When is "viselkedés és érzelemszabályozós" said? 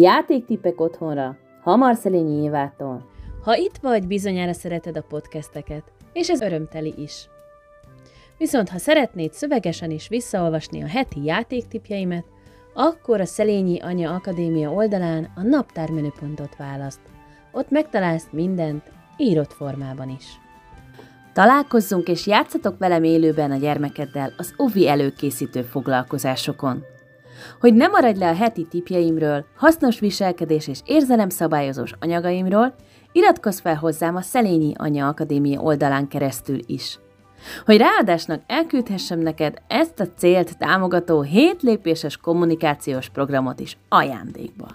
30.00-31.92